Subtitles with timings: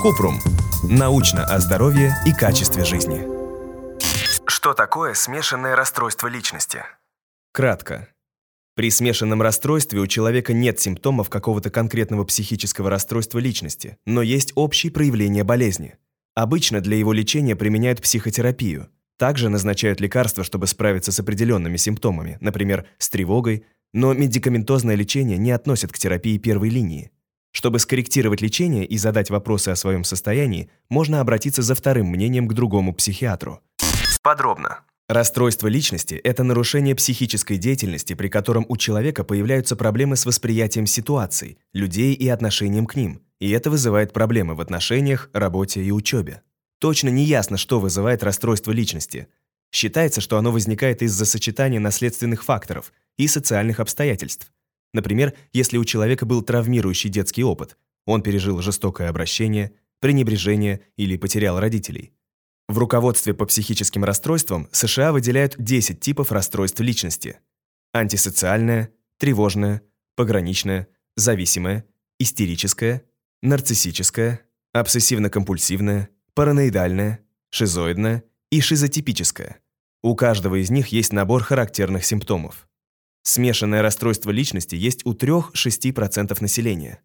[0.00, 0.40] Купрум.
[0.82, 3.24] Научно о здоровье и качестве жизни.
[4.46, 6.80] Что такое смешанное расстройство личности?
[7.52, 8.08] Кратко.
[8.74, 14.90] При смешанном расстройстве у человека нет симптомов какого-то конкретного психического расстройства личности, но есть общие
[14.90, 15.94] проявления болезни.
[16.34, 18.88] Обычно для его лечения применяют психотерапию.
[19.18, 25.52] Также назначают лекарства, чтобы справиться с определенными симптомами, например, с тревогой, но медикаментозное лечение не
[25.52, 27.12] относят к терапии первой линии.
[27.52, 32.54] Чтобы скорректировать лечение и задать вопросы о своем состоянии, можно обратиться за вторым мнением к
[32.54, 33.60] другому психиатру.
[34.22, 34.80] Подробно.
[35.08, 41.58] Расстройство личности– это нарушение психической деятельности, при котором у человека появляются проблемы с восприятием ситуаций,
[41.74, 46.42] людей и отношением к ним, и это вызывает проблемы в отношениях, работе и учебе.
[46.78, 49.28] Точно не ясно, что вызывает расстройство личности.
[49.70, 54.50] Считается, что оно возникает из-за сочетания наследственных факторов и социальных обстоятельств.
[54.92, 61.58] Например, если у человека был травмирующий детский опыт, он пережил жестокое обращение, пренебрежение или потерял
[61.58, 62.12] родителей–
[62.72, 67.38] в руководстве по психическим расстройствам США выделяют 10 типов расстройств личности.
[67.92, 69.82] Антисоциальное, тревожное,
[70.16, 71.84] пограничное, зависимое,
[72.18, 73.04] истерическое,
[73.42, 74.40] нарциссическое,
[74.74, 77.20] обсессивно-компульсивное, параноидальное,
[77.50, 79.58] шизоидное и шизотипическое.
[80.02, 82.68] У каждого из них есть набор характерных симптомов.
[83.22, 87.00] Смешанное расстройство личности есть у 3-6% населения.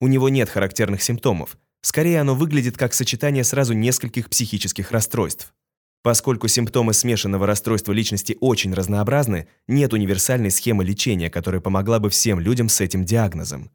[0.00, 5.54] У него нет характерных симптомов, Скорее, оно выглядит как сочетание сразу нескольких психических расстройств.
[6.02, 12.40] Поскольку симптомы смешанного расстройства личности очень разнообразны, нет универсальной схемы лечения, которая помогла бы всем
[12.40, 13.70] людям с этим диагнозом.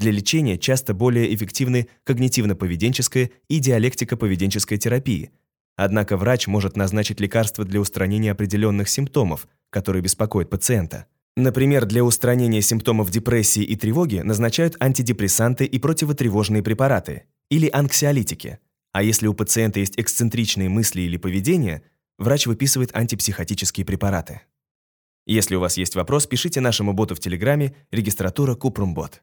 [0.00, 5.30] Для лечения часто более эффективны когнитивно-поведенческая и диалектико-поведенческая терапии.
[5.76, 11.06] Однако врач может назначить лекарства для устранения определенных симптомов, которые беспокоят пациента.
[11.36, 18.58] Например, для устранения симптомов депрессии и тревоги назначают антидепрессанты и противотревожные препараты или анксиолитики.
[18.92, 21.82] А если у пациента есть эксцентричные мысли или поведение,
[22.18, 24.40] врач выписывает антипсихотические препараты.
[25.26, 29.22] Если у вас есть вопрос, пишите нашему боту в Телеграме регистратура Купрумбот.